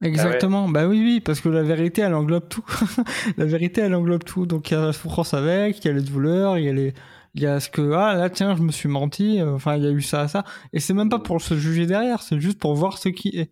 [0.00, 2.64] Bah Exactement, bah, oui, oui, parce que la vérité, elle englobe tout.
[3.36, 4.46] la vérité, elle englobe tout.
[4.46, 6.72] Donc il y a la souffrance avec, il y a les douleurs, il y a
[6.72, 6.92] les,
[7.34, 9.84] il y a ce que ah là tiens je me suis menti euh, enfin il
[9.84, 11.22] y a eu ça ça et c'est même pas mmh.
[11.22, 13.50] pour se juger derrière c'est juste pour voir ce qui est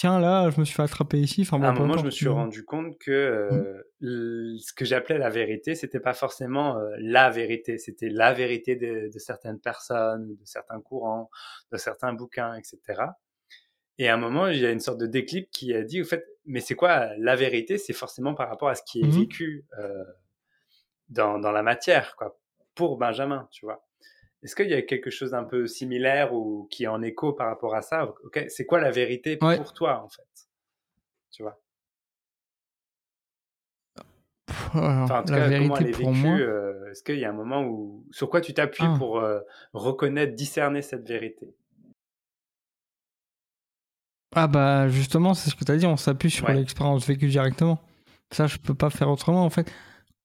[0.00, 2.26] tiens là je me suis fait attraper ici enfin à un moment je me suis
[2.26, 3.50] rendu compte que
[4.00, 4.06] mmh.
[4.06, 8.76] euh, ce que j'appelais la vérité c'était pas forcément euh, la vérité c'était la vérité
[8.76, 11.28] de, certaines personnes de certains courants
[11.70, 13.02] de certains bouquins etc
[13.98, 16.06] et à un moment il y a une sorte de déclic qui a dit au
[16.06, 17.76] fait mais c'est quoi la vérité?
[17.76, 20.04] C'est forcément par rapport à ce qui est mmh vécu euh,
[21.10, 22.40] dans, dans la matière quoi
[22.74, 23.86] pour Benjamin tu vois
[24.42, 27.48] est-ce qu'il y a quelque chose d'un peu similaire ou qui est en écho par
[27.48, 28.12] rapport à ça?
[28.48, 30.48] C'est quoi la vérité pour toi en fait?
[31.30, 31.60] Tu vois?
[34.74, 37.30] Enfin, en tout la cas, vérité comment elle est vécue euh, Est-ce qu'il y a
[37.30, 38.96] un moment où sur quoi tu t'appuies ah.
[38.98, 39.40] pour euh,
[39.72, 41.54] reconnaître, discerner cette vérité?
[44.34, 45.86] Ah bah justement, c'est ce que tu as dit.
[45.86, 47.80] On s'appuie sur l'expérience vécue directement.
[48.30, 49.70] Ça, je peux pas faire autrement en fait.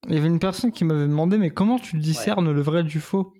[0.08, 3.00] Il y avait une personne qui m'avait demandé, mais comment tu discernes le vrai du
[3.00, 3.34] faux?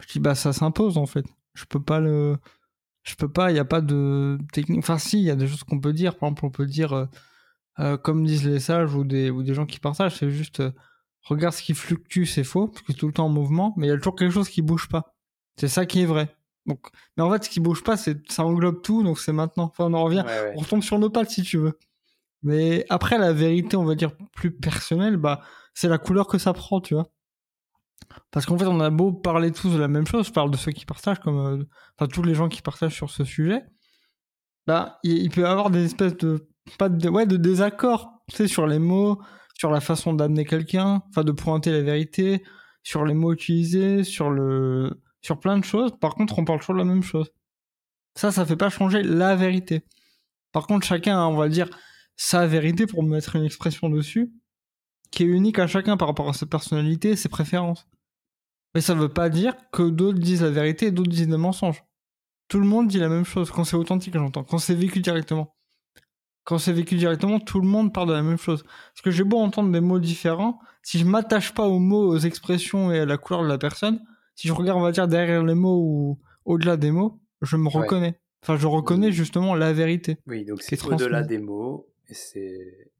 [0.00, 1.26] Je dis bah ça s'impose en fait.
[1.54, 2.36] Je peux pas le,
[3.02, 3.50] je peux pas.
[3.50, 4.78] Il n'y a pas de technique.
[4.78, 6.16] Enfin si, il y a des choses qu'on peut dire.
[6.16, 7.06] Par exemple, on peut dire euh,
[7.80, 10.72] euh, comme disent les sages ou des ou des gens qui partagent, c'est juste euh,
[11.22, 13.86] regarde ce qui fluctue, c'est faux parce que c'est tout le temps en mouvement, mais
[13.86, 15.14] il y a toujours quelque chose qui bouge pas.
[15.58, 16.34] C'est ça qui est vrai.
[16.66, 16.80] Donc,
[17.16, 19.64] mais en fait, ce qui bouge pas, c'est ça englobe tout, donc c'est maintenant.
[19.64, 20.24] Enfin, on en revient.
[20.56, 21.78] On retombe sur nos pattes si tu veux.
[22.42, 25.42] Mais après, la vérité, on va dire plus personnelle, bah,
[25.74, 27.08] c'est la couleur que ça prend, tu vois.
[28.30, 30.56] Parce qu'en fait, on a beau parler tous de la même chose, je parle de
[30.56, 31.64] ceux qui partagent, comme euh,
[31.96, 33.64] enfin tous les gens qui partagent sur ce sujet.
[34.66, 38.48] Bah, il, peut y avoir des espèces de pas de ouais de désaccords, tu sais,
[38.48, 39.20] sur les mots,
[39.54, 42.42] sur la façon d'amener quelqu'un, enfin de pointer la vérité,
[42.82, 45.92] sur les mots utilisés, sur le sur plein de choses.
[46.00, 47.30] Par contre, on parle toujours de la même chose.
[48.16, 49.84] Ça, ça fait pas changer la vérité.
[50.52, 51.68] Par contre, chacun on va dire,
[52.16, 54.32] sa vérité pour mettre une expression dessus
[55.10, 57.86] qui est unique à chacun par rapport à sa personnalité ses préférences.
[58.74, 61.84] Mais ça veut pas dire que d'autres disent la vérité et d'autres disent des mensonges.
[62.48, 65.56] Tout le monde dit la même chose quand c'est authentique, j'entends, quand c'est vécu directement.
[66.44, 68.62] Quand c'est vécu directement, tout le monde parle de la même chose.
[68.62, 72.18] Parce que j'ai beau entendre des mots différents, si je m'attache pas aux mots, aux
[72.18, 74.00] expressions et à la couleur de la personne,
[74.36, 77.68] si je regarde, on va dire, derrière les mots ou au-delà des mots, je me
[77.68, 78.20] reconnais.
[78.44, 80.18] Enfin, je reconnais justement la vérité.
[80.28, 82.92] Oui, donc c'est au-delà des mots, et c'est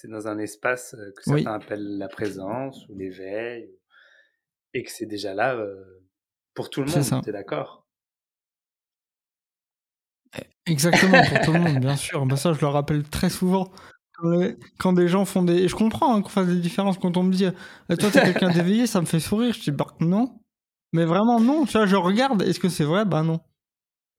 [0.00, 3.68] c'est dans un espace euh, que certains appellent la présence ou l'éveil,
[4.72, 5.84] et que c'est déjà là euh,
[6.54, 7.84] pour tout le monde, tu es d'accord?
[10.38, 12.24] Eh, Exactement, pour tout le monde, bien sûr.
[12.26, 13.72] Bah, ça, je le rappelle très souvent.
[14.78, 15.66] Quand, des gens font des.
[15.66, 17.46] je comprends hein, qu'on fasse des différences quand on me dit
[17.88, 19.52] eh, Toi, t'es quelqu'un d'éveillé, ça me fait sourire.
[19.52, 20.40] Je dis Bah, non.
[20.92, 21.66] Mais vraiment, non.
[21.66, 22.42] Tu vois, je regarde.
[22.42, 23.04] Est-ce que c'est vrai?
[23.04, 23.40] Bah, non.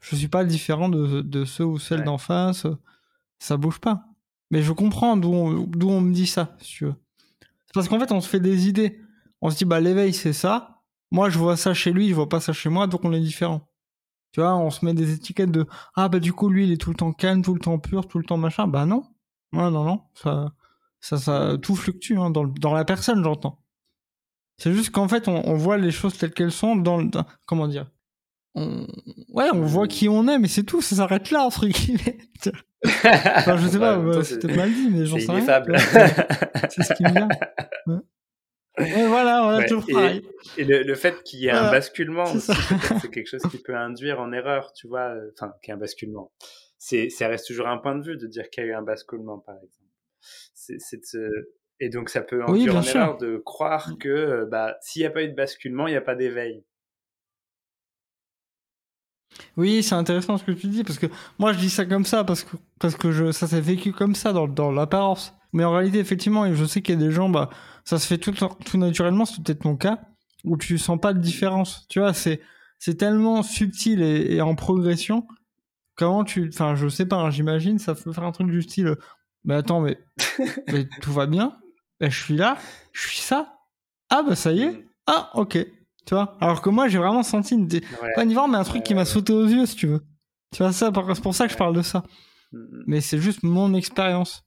[0.02, 2.66] Je suis pas différent de, de ceux ou celles d'en face.
[3.40, 4.09] Ça bouge pas.
[4.52, 6.96] Mais je comprends d'où on, d'où on me dit ça, si tu veux.
[7.68, 9.00] C'est parce qu'en fait, on se fait des idées.
[9.42, 10.82] On se dit, bah, l'éveil, c'est ça.
[11.12, 13.20] Moi, je vois ça chez lui, je vois pas ça chez moi, donc on est
[13.20, 13.68] différent.
[14.32, 16.78] Tu vois, on se met des étiquettes de, ah, bah, du coup, lui, il est
[16.78, 18.68] tout le temps calme, tout le temps pur, tout le temps machin.
[18.68, 19.04] Bah, non.
[19.54, 20.02] Non, non, non.
[20.14, 20.54] Ça,
[21.00, 23.64] ça, ça, tout fluctue, hein, dans, dans la personne, j'entends.
[24.58, 27.10] C'est juste qu'en fait, on, on, voit les choses telles qu'elles sont dans le,
[27.46, 27.90] comment dire?
[28.56, 28.86] On,
[29.30, 32.18] ouais, on voit qui on est, mais c'est tout, ça s'arrête là, entre guillemets.
[32.86, 35.64] enfin, je sais pas, c'était mal dit, mais j'en sais rien.
[36.70, 37.28] C'est ce qui me vient.
[38.78, 40.26] Et voilà, on a tout pareil.
[40.58, 44.32] Et, le, fait qu'il y ait un basculement c'est quelque chose qui peut induire en
[44.32, 45.14] erreur, tu vois.
[45.34, 46.32] Enfin, qu'il y ait un basculement.
[46.78, 48.82] C'est, ça reste toujours un point de vue de dire qu'il y a eu un
[48.82, 49.74] basculement, par exemple.
[50.54, 51.10] C'est,
[51.82, 55.24] Et donc, ça peut induire en erreur de croire que bah, s'il n'y a pas
[55.24, 56.64] eu de basculement, il n'y a pas d'éveil.
[59.58, 62.24] Oui, c'est intéressant ce que tu dis, parce que moi je dis ça comme ça,
[62.24, 65.34] parce que, parce que je, ça s'est vécu comme ça dans, dans l'apparence.
[65.54, 67.50] Mais en réalité, effectivement, je sais qu'il y a des gens, bah,
[67.84, 70.00] ça se fait tout, tout naturellement, c'est peut-être mon cas,
[70.44, 71.88] où tu sens pas de différence.
[71.90, 72.42] Tu vois, c'est,
[72.78, 75.28] c'est tellement subtil et, en progression.
[75.96, 78.96] Comment tu, enfin, je sais pas, hein, j'imagine, ça peut faire un truc du style,
[79.44, 80.00] mais attends, mais,
[80.72, 81.58] mais tout va bien,
[82.00, 82.58] je suis là,
[82.94, 83.58] je suis ça,
[84.10, 85.58] ah bah ça y est, ah ok,
[86.10, 86.36] tu vois?
[86.42, 87.68] Alors que moi, j'ai vraiment senti une,
[88.16, 90.04] pas une mais un truc qui m'a sauté aux yeux, si tu veux.
[90.52, 92.04] Tu vois ça, c'est pour ça que je parle de ça.
[92.52, 92.84] Mm, mm.
[92.88, 94.44] Mais c'est juste mon expérience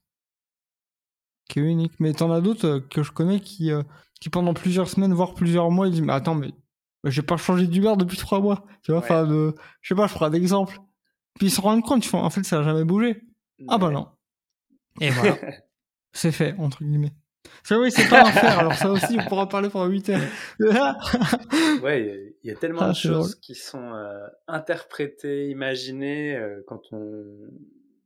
[1.47, 1.93] qui est unique.
[2.01, 3.81] Mais t'en as d'autres euh, que je connais qui, euh,
[4.19, 6.51] qui pendant plusieurs semaines, voire plusieurs mois, ils disent mais attends, mais
[7.05, 8.65] j'ai pas changé d'humeur depuis trois mois.
[8.83, 9.55] Tu vois, enfin, de...
[9.79, 10.81] je sais pas, je prends d'exemple.
[11.35, 13.21] Puis ils se rendent compte, ils font en fait, ça a jamais bougé.
[13.69, 14.09] Ah bah non.
[14.99, 15.37] Et voilà.
[16.11, 17.13] c'est fait, entre guillemets.
[17.63, 18.59] Ça, oui, c'est pas un faire.
[18.59, 20.21] Alors, ça aussi, on pourra parler pendant 8 heures.
[21.83, 27.25] ouais, il y, a tellement ah, de choses qui sont euh, interprétées, imaginées quand on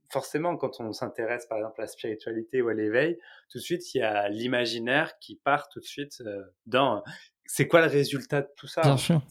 [0.10, 3.17] forcément, quand on s'intéresse par exemple à la spiritualité ou à l'éveil,
[3.50, 7.04] tout de suite, il y a l'imaginaire qui part tout de suite euh, dans
[7.45, 8.82] c'est quoi le résultat de tout ça?
[8.82, 9.21] Bien sûr.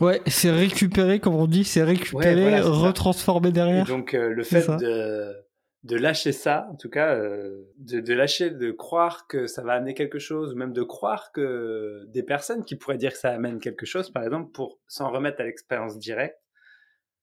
[0.00, 3.86] Ouais, c'est récupéré, comme on dit, c'est récupéré, retransformé derrière.
[3.86, 5.43] donc, euh, le fait de,
[5.84, 9.74] de, lâcher ça, en tout cas, euh, de, de, lâcher, de croire que ça va
[9.74, 13.30] amener quelque chose, ou même de croire que des personnes qui pourraient dire que ça
[13.30, 16.38] amène quelque chose, par exemple, pour s'en remettre à l'expérience directe,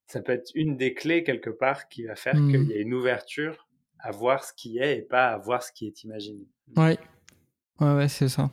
[0.08, 2.72] ça peut être une des clés quelque part qui va faire qu'il y mmh.
[2.72, 3.68] a une ouverture
[4.00, 6.48] à voir ce qui est et pas à voir ce qui est imaginé.
[6.76, 6.98] Ouais,
[7.80, 8.50] ouais, ouais, c'est ça.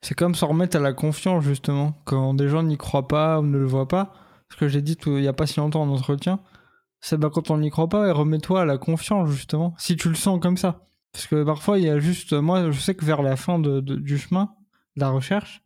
[0.00, 3.42] C'est comme se remettre à la confiance, justement, quand des gens n'y croient pas ou
[3.42, 4.14] ne le voient pas.
[4.50, 6.40] Ce que j'ai dit il n'y a pas si longtemps en entretien,
[7.00, 10.14] c'est bah, quand on n'y croit pas, remets-toi à la confiance, justement, si tu le
[10.14, 10.86] sens comme ça.
[11.12, 12.32] Parce que parfois, il y a juste.
[12.32, 14.54] Moi, je sais que vers la fin de, du chemin,
[14.96, 15.62] de la recherche,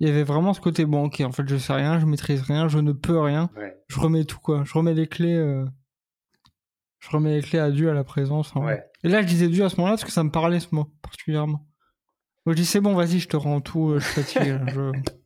[0.00, 2.42] il y avait vraiment ce côté bon ok en fait je sais rien je maîtrise
[2.42, 3.50] rien je ne peux rien
[3.88, 5.64] je remets tout quoi je remets les clés euh,
[6.98, 8.76] je remets les clés à Dieu à la présence hein.
[9.02, 10.92] et là je disais Dieu à ce moment-là parce que ça me parlait ce mot
[11.00, 11.66] particulièrement
[12.46, 14.60] je dis c'est bon vas-y je te rends tout euh, je fatigue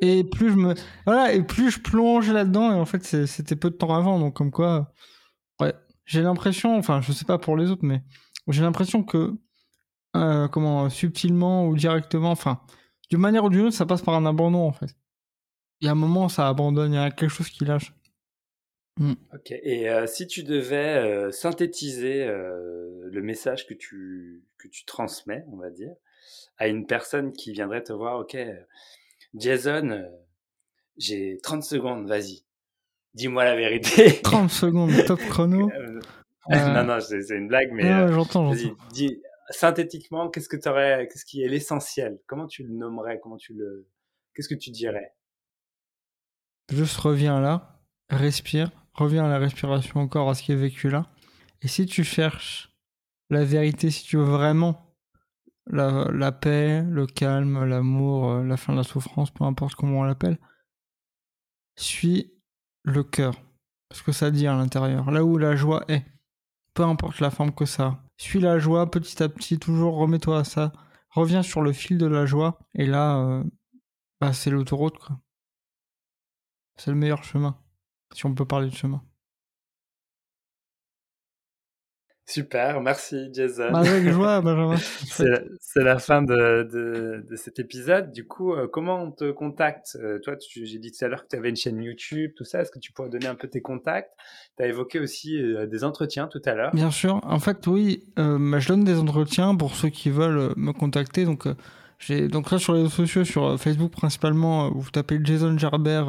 [0.00, 0.74] et plus je me
[1.06, 4.34] voilà et plus je plonge là-dedans et en fait c'était peu de temps avant donc
[4.34, 4.92] comme quoi
[5.60, 8.02] ouais j'ai l'impression enfin je sais pas pour les autres mais
[8.48, 9.34] j'ai l'impression que
[10.16, 12.60] euh, comment subtilement ou directement enfin
[13.10, 14.90] d'une manière ou d'une autre, ça passe par un abandon en fait.
[15.80, 17.94] Il y a un moment, ça abandonne, il y a quelque chose qui lâche.
[18.98, 19.14] Hmm.
[19.32, 25.44] Ok, et euh, si tu devais euh, synthétiser le message que tu, que tu transmets,
[25.52, 25.94] on va dire,
[26.58, 28.36] à une personne qui viendrait te voir, ok,
[29.34, 30.04] Jason,
[30.96, 32.44] j'ai 30 secondes, vas-y,
[33.14, 34.20] dis-moi la vérité.
[34.22, 35.70] 30 secondes, top chrono.
[36.50, 38.76] non, non, c'est une blague, mais j'entends, j'entends.
[38.92, 42.20] Dis, synthétiquement, qu'est-ce que tu aurais, qu'est-ce qui est l'essentiel?
[42.26, 43.20] Comment tu le nommerais?
[43.22, 43.88] Comment tu le,
[44.34, 45.14] qu'est-ce que tu dirais?
[46.70, 51.06] Juste reviens là, respire, reviens à la respiration encore, à ce qui est vécu là.
[51.62, 52.70] Et si tu cherches
[53.30, 54.87] la vérité, si tu veux vraiment
[55.68, 60.04] la, paix, le calme, l'amour, euh, la fin de la souffrance, peu importe comment on
[60.04, 60.38] l'appelle,
[61.76, 62.32] suis
[62.84, 63.34] le cœur.
[63.92, 66.04] Ce que ça dit à l'intérieur, là où la joie est.
[66.74, 70.44] Peu importe la forme que ça suis la joie petit à petit, toujours remets-toi à
[70.44, 70.72] ça.
[71.10, 72.58] Reviens sur le fil de la joie.
[72.74, 73.44] Et là, euh,
[74.20, 74.98] bah, c'est l'autoroute.
[76.76, 77.58] C'est le meilleur chemin,
[78.12, 79.02] si on peut parler de chemin.
[82.28, 83.70] Super, merci Jason.
[83.72, 84.76] Bah, avec joie, Benjamin.
[84.76, 88.12] c'est la fin de, de, cet épisode.
[88.12, 89.96] Du coup, euh, comment on te contacte?
[89.98, 92.60] Euh, Toi, j'ai dit tout à l'heure que tu avais une chaîne YouTube, tout ça.
[92.60, 94.12] Est-ce que tu pourrais donner un peu tes contacts?
[94.58, 96.70] Tu as évoqué aussi euh, des entretiens tout à l'heure.
[96.74, 97.18] Bien sûr.
[97.22, 101.24] En fait, oui, bah, je donne des entretiens pour ceux qui veulent me contacter.
[101.24, 101.48] Donc,
[101.98, 106.04] j'ai donc là sur les réseaux sociaux, sur Facebook principalement, vous tapez Jason Gerber,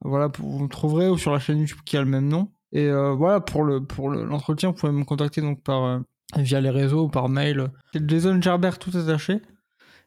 [0.00, 2.48] voilà, vous me trouverez, ou sur la chaîne YouTube qui a le même nom.
[2.74, 5.98] Et euh, voilà, pour le pour l'entretien, vous pouvez me contacter donc par euh,
[6.36, 7.68] via les réseaux ou par mail.
[7.92, 9.40] C'est Jason Gerbert tout attaché.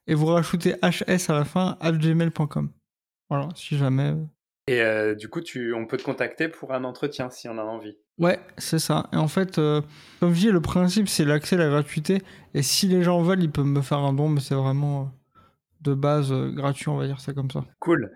[0.05, 2.69] Et vous rajoutez HS à la fin à gmail.com.
[3.29, 4.13] Voilà, si jamais.
[4.69, 5.13] Euh.
[5.13, 7.95] Et du coup, tu, on peut te contacter pour un entretien si on a envie.
[8.17, 9.09] Ouais, c'est ça.
[9.13, 12.21] Et en fait, comme je dis, le principe, c'est l'accès, la gratuité.
[12.53, 15.13] Et si les gens veulent, ils peuvent me faire un don, mais c'est vraiment
[15.81, 17.63] de base gratuit, on va dire ça comme ça.
[17.79, 18.11] Cool.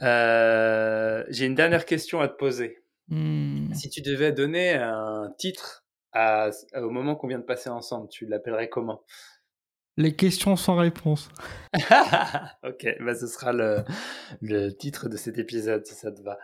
[0.00, 2.78] J'ai une dernière question à te poser.
[3.08, 3.72] Hmm.
[3.72, 8.26] Si tu devais donner un titre à, au moment qu'on vient de passer ensemble, tu
[8.26, 9.02] l'appellerais comment?
[9.96, 11.28] Les questions sans réponse.
[12.64, 13.82] ok, bah ce sera le,
[14.40, 16.38] le, titre de cet épisode si ça te va.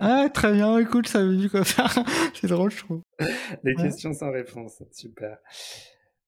[0.00, 1.86] ah, très bien, écoute, ça veut dire comme ça?
[2.34, 3.02] C'est drôle, je trouve.
[3.62, 5.38] Les questions sans réponse, super.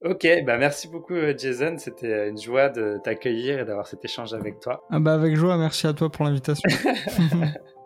[0.02, 4.32] Ok, bah merci beaucoup euh, Jason, c'était une joie de t'accueillir et d'avoir cet échange
[4.32, 4.86] avec toi.
[4.90, 6.70] Ah bah avec joie, merci à toi pour l'invitation.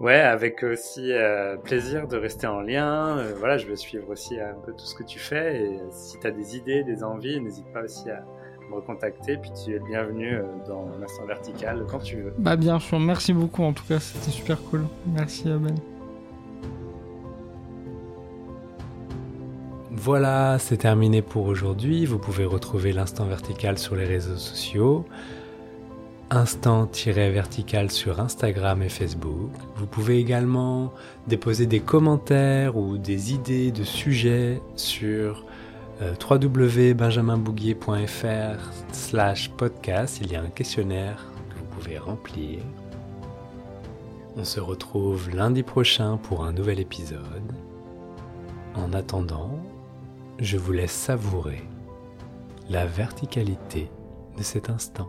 [0.00, 3.18] ouais, avec aussi euh, plaisir de rester en lien.
[3.18, 5.62] Euh, voilà, je veux suivre aussi un peu tout ce que tu fais.
[5.62, 8.24] Et si tu as des idées, des envies, n'hésite pas aussi à
[8.70, 9.36] me recontacter.
[9.36, 12.34] Puis tu es le bienvenu euh, dans l'instant vertical quand tu veux.
[12.38, 14.84] Bah bien sûr, merci beaucoup en tout cas, c'était super cool.
[15.06, 15.74] Merci Ben.
[19.96, 22.04] Voilà, c'est terminé pour aujourd'hui.
[22.04, 25.06] Vous pouvez retrouver l'instant vertical sur les réseaux sociaux
[26.30, 29.50] instant-vertical sur Instagram et Facebook.
[29.76, 30.92] Vous pouvez également
[31.26, 35.44] déposer des commentaires ou des idées de sujets sur
[36.02, 38.58] euh, www.benjaminbouguier.fr
[38.92, 40.18] slash podcast.
[40.20, 42.60] Il y a un questionnaire que vous pouvez remplir.
[44.36, 47.52] On se retrouve lundi prochain pour un nouvel épisode.
[48.74, 49.60] En attendant,
[50.40, 51.62] je vous laisse savourer
[52.68, 53.88] la verticalité
[54.36, 55.08] de cet instant.